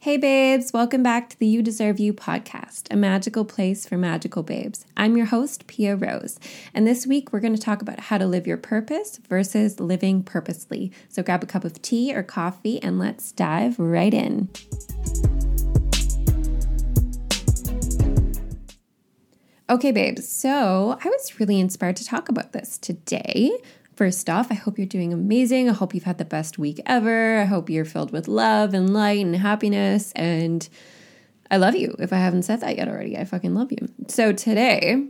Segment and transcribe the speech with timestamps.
[0.00, 4.44] Hey, babes, welcome back to the You Deserve You podcast, a magical place for magical
[4.44, 4.86] babes.
[4.96, 6.38] I'm your host, Pia Rose,
[6.72, 10.22] and this week we're going to talk about how to live your purpose versus living
[10.22, 10.92] purposely.
[11.08, 14.48] So grab a cup of tea or coffee and let's dive right in.
[19.68, 23.50] Okay, babes, so I was really inspired to talk about this today
[23.98, 25.68] First off, I hope you're doing amazing.
[25.68, 27.40] I hope you've had the best week ever.
[27.40, 30.12] I hope you're filled with love and light and happiness.
[30.14, 30.68] And
[31.50, 31.96] I love you.
[31.98, 33.88] If I haven't said that yet already, I fucking love you.
[34.06, 35.08] So today,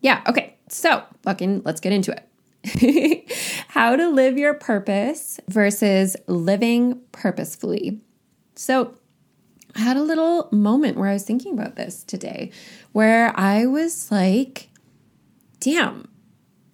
[0.00, 0.54] yeah, okay.
[0.68, 2.14] So fucking let's get into
[2.62, 3.32] it.
[3.66, 8.00] How to live your purpose versus living purposefully.
[8.54, 8.94] So
[9.74, 12.52] I had a little moment where I was thinking about this today
[12.92, 14.68] where I was like,
[15.58, 16.06] damn,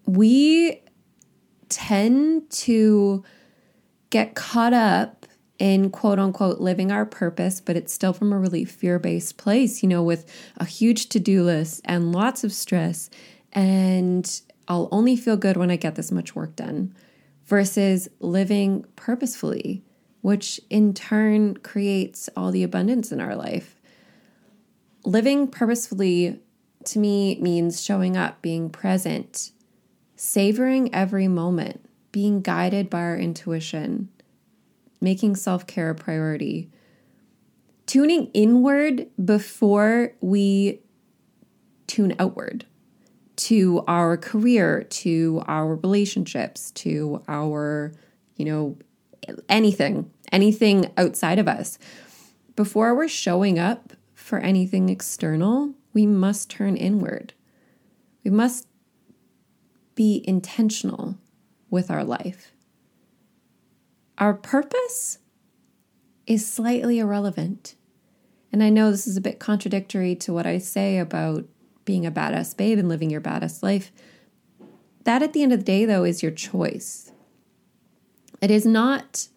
[0.04, 0.82] we
[1.76, 3.22] tend to
[4.08, 5.26] get caught up
[5.58, 9.82] in quote unquote living our purpose, but it's still from a really fear based place,
[9.82, 10.24] you know, with
[10.56, 13.10] a huge to do list and lots of stress.
[13.52, 16.94] And I'll only feel good when I get this much work done
[17.44, 19.84] versus living purposefully,
[20.22, 23.78] which in turn creates all the abundance in our life.
[25.04, 26.40] Living purposefully
[26.84, 29.52] to me means showing up, being present,
[30.16, 34.08] savoring every moment, being guided by our intuition,
[35.00, 36.70] making self care a priority,
[37.86, 40.80] tuning inward before we
[41.86, 42.64] tune outward
[43.36, 47.92] to our career, to our relationships, to our,
[48.36, 48.76] you know,
[49.48, 51.78] anything, anything outside of us.
[52.56, 57.34] Before we're showing up for anything external, we must turn inward.
[58.24, 58.65] We must
[59.96, 61.18] be intentional
[61.68, 62.52] with our life.
[64.18, 65.18] Our purpose
[66.26, 67.74] is slightly irrelevant.
[68.52, 71.44] And I know this is a bit contradictory to what I say about
[71.84, 73.90] being a badass babe and living your badass life.
[75.04, 77.12] That at the end of the day, though, is your choice.
[78.40, 79.28] It is not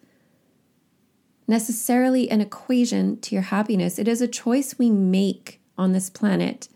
[1.46, 6.68] necessarily an equation to your happiness, it is a choice we make on this planet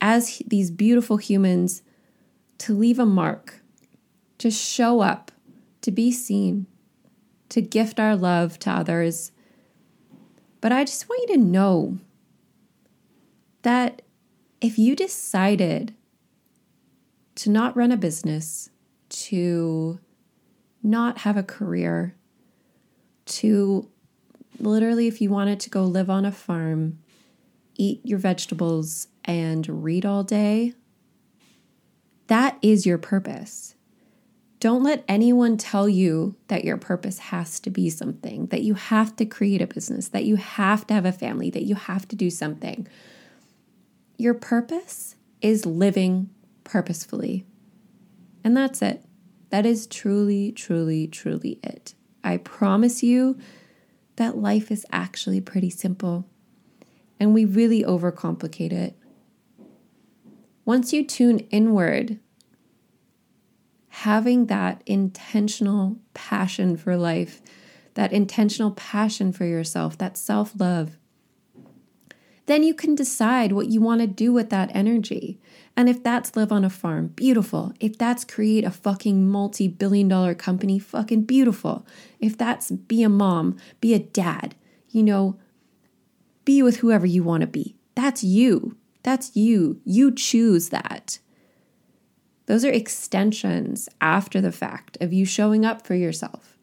[0.00, 1.82] as these beautiful humans
[2.58, 3.60] to leave a mark,
[4.38, 5.30] to show up,
[5.82, 6.66] to be seen,
[7.48, 9.32] to gift our love to others.
[10.60, 11.98] But I just want you to know
[13.62, 14.02] that
[14.60, 15.94] if you decided
[17.36, 18.70] to not run a business,
[19.08, 20.00] to
[20.82, 22.16] not have a career,
[23.26, 23.88] to
[24.58, 26.98] literally, if you wanted to go live on a farm,
[27.76, 30.74] eat your vegetables, and read all day,
[32.28, 33.74] that is your purpose.
[34.60, 39.14] Don't let anyone tell you that your purpose has to be something, that you have
[39.16, 42.16] to create a business, that you have to have a family, that you have to
[42.16, 42.88] do something.
[44.16, 46.30] Your purpose is living
[46.64, 47.44] purposefully.
[48.42, 49.04] And that's it.
[49.50, 51.94] That is truly, truly, truly it.
[52.24, 53.38] I promise you
[54.16, 56.26] that life is actually pretty simple
[57.20, 58.96] and we really overcomplicate it.
[60.68, 62.18] Once you tune inward,
[63.88, 67.40] having that intentional passion for life,
[67.94, 70.98] that intentional passion for yourself, that self love,
[72.44, 75.40] then you can decide what you want to do with that energy.
[75.74, 77.72] And if that's live on a farm, beautiful.
[77.80, 81.86] If that's create a fucking multi billion dollar company, fucking beautiful.
[82.20, 84.54] If that's be a mom, be a dad,
[84.90, 85.38] you know,
[86.44, 87.74] be with whoever you want to be.
[87.94, 88.76] That's you.
[89.02, 89.80] That's you.
[89.84, 91.18] You choose that.
[92.46, 96.56] Those are extensions after the fact of you showing up for yourself,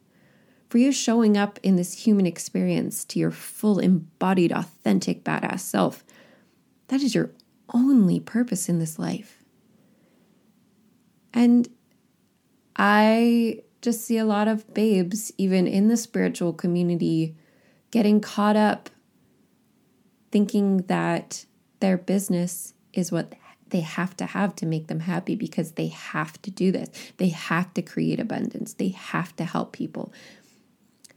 [0.68, 6.04] for you showing up in this human experience to your full embodied, authentic, badass self.
[6.88, 7.30] That is your
[7.72, 9.44] only purpose in this life.
[11.32, 11.68] And
[12.76, 17.36] I just see a lot of babes, even in the spiritual community,
[17.90, 18.90] getting caught up
[20.32, 21.46] thinking that
[21.80, 23.34] their business is what
[23.70, 26.88] they have to have to make them happy because they have to do this.
[27.16, 28.74] They have to create abundance.
[28.74, 30.12] They have to help people.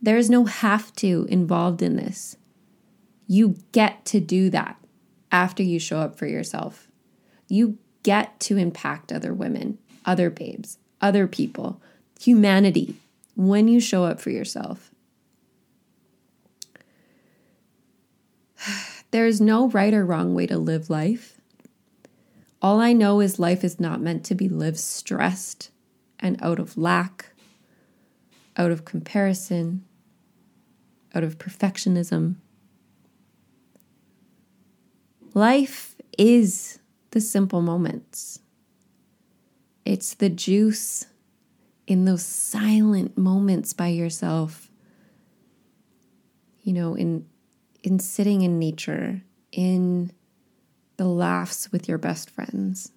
[0.02, 2.38] There is no have to involved in this.
[3.28, 4.78] You get to do that
[5.32, 6.88] after you show up for yourself.
[7.48, 11.82] You get to impact other women, other babes, other people,
[12.20, 12.96] humanity
[13.36, 14.92] when you show up for yourself.
[19.12, 21.40] There is no right or wrong way to live life.
[22.62, 25.72] All I know is life is not meant to be lived stressed
[26.20, 27.32] and out of lack,
[28.58, 29.86] out of comparison.
[31.16, 32.36] out of perfectionism.
[35.34, 36.80] Life is
[37.12, 38.40] the simple moments.
[39.86, 41.08] It's the juice
[41.88, 44.70] in those silent moments by yourself.
[46.62, 47.26] You know, in
[47.84, 49.22] in sitting in nature,
[49.52, 50.12] in
[50.98, 52.92] the laughs with your best friends.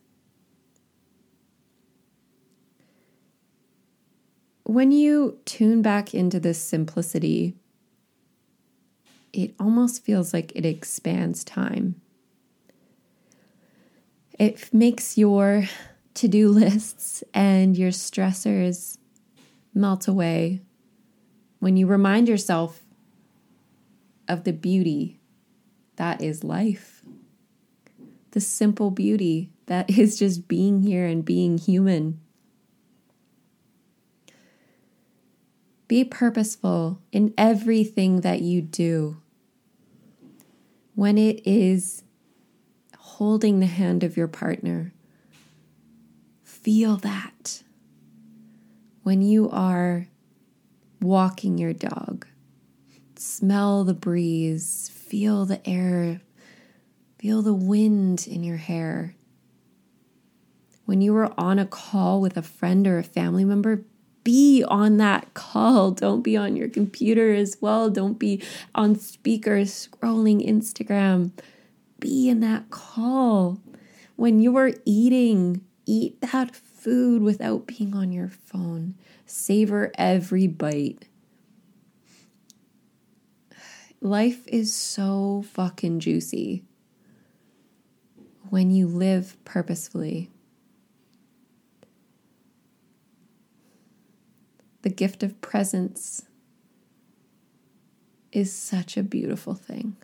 [4.65, 7.55] When you tune back into this simplicity,
[9.33, 12.01] it almost feels like it expands time.
[14.39, 15.65] It makes your
[16.15, 18.99] to do lists and your stressors
[19.75, 20.61] melt away
[21.59, 22.82] when you remind yourself
[24.29, 25.21] of the beauty
[25.97, 27.03] that is life.
[28.33, 32.21] The simple beauty that is just being here and being human.
[35.89, 39.19] Be purposeful in everything that you do.
[40.95, 42.03] When it is
[42.99, 44.95] holding the hand of your partner,
[46.45, 47.63] feel that.
[49.03, 50.07] When you are
[51.01, 52.27] walking your dog,
[53.23, 56.21] smell the breeze, feel the air,
[57.19, 59.15] feel the wind in your hair.
[60.85, 63.85] When you are on a call with a friend or a family member,
[64.25, 65.91] be on that call.
[65.93, 67.91] Don't be on your computer as well.
[67.91, 68.43] Don't be
[68.75, 71.31] on speakers scrolling Instagram.
[72.01, 73.61] Be in that call.
[74.17, 78.97] When you're eating, eat that food without being on your phone.
[79.27, 81.07] Savor every bite.
[84.03, 86.65] Life is so fucking juicy
[88.51, 90.29] when you live purposefully.
[94.83, 96.23] the gift of presence
[98.33, 99.97] is such a beautiful thing.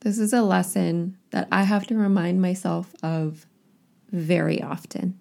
[0.00, 3.46] This is a lesson that I have to remind myself of
[4.12, 5.18] very often.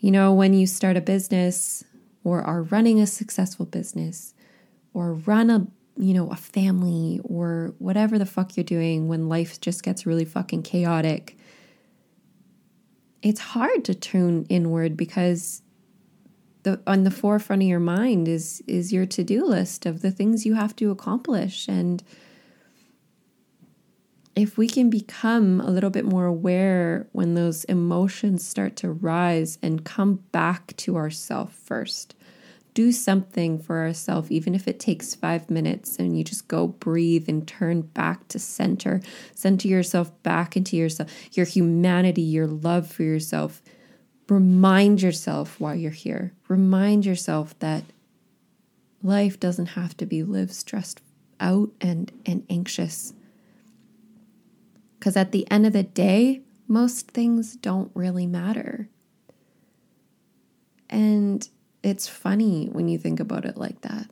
[0.00, 1.84] You know, when you start a business
[2.28, 4.34] or are running a successful business
[4.92, 5.66] or run a
[6.00, 10.24] you know, a family or whatever the fuck you're doing when life just gets really
[10.24, 11.36] fucking chaotic
[13.22, 15.62] it's hard to tune inward because
[16.62, 20.46] the on the forefront of your mind is is your to-do list of the things
[20.46, 21.68] you have to accomplish.
[21.68, 22.02] And
[24.36, 29.58] if we can become a little bit more aware when those emotions start to rise
[29.62, 32.14] and come back to ourself first
[32.78, 37.28] do something for ourselves, even if it takes five minutes and you just go breathe
[37.28, 39.00] and turn back to center,
[39.34, 43.62] center yourself back into yourself, your humanity, your love for yourself.
[44.28, 46.34] Remind yourself why you're here.
[46.46, 47.82] Remind yourself that
[49.02, 51.00] life doesn't have to be lived stressed
[51.40, 53.12] out and, and anxious.
[55.00, 58.88] Because at the end of the day, most things don't really matter.
[60.88, 61.48] And
[61.88, 64.08] it's funny when you think about it like that.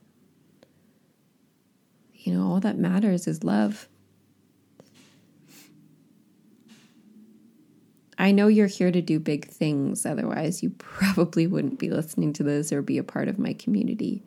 [2.13, 3.87] You know, all that matters is love.
[8.17, 12.43] I know you're here to do big things, otherwise, you probably wouldn't be listening to
[12.43, 14.23] this or be a part of my community.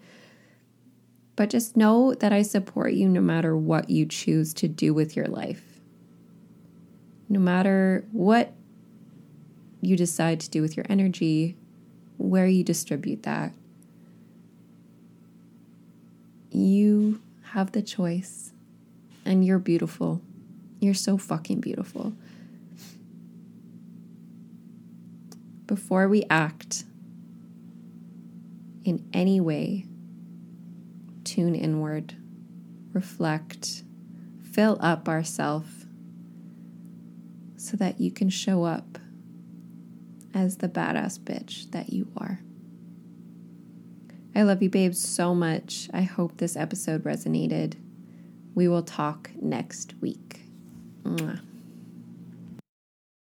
[1.34, 5.16] But just know that I support you no matter what you choose to do with
[5.16, 5.80] your life.
[7.28, 8.52] No matter what
[9.80, 11.56] you decide to do with your energy,
[12.20, 13.52] where you distribute that.
[16.50, 17.22] You
[17.52, 18.52] have the choice,
[19.24, 20.20] and you're beautiful.
[20.80, 22.12] You're so fucking beautiful.
[25.66, 26.84] Before we act
[28.84, 29.86] in any way,
[31.24, 32.16] tune inward,
[32.92, 33.82] reflect,
[34.52, 35.86] fill up ourself
[37.56, 38.98] so that you can show up
[40.34, 42.40] as the badass bitch that you are.
[44.34, 45.88] I love you, babes, so much.
[45.92, 47.74] I hope this episode resonated.
[48.54, 50.42] We will talk next week.
[51.02, 51.40] Mwah.